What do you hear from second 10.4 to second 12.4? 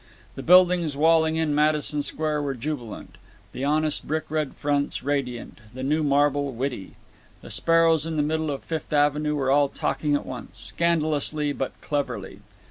scandalously but cleverly.